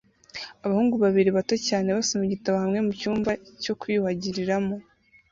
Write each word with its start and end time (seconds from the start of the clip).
Abahungu 0.65 0.95
babiri 1.03 1.29
bato 1.37 1.55
cyane 1.67 1.87
basoma 1.97 2.23
igitabo 2.27 2.57
hamwe 2.63 2.79
mucyumba 2.87 3.31
cyo 3.63 3.73
kwiyuhagiriramo 3.79 4.75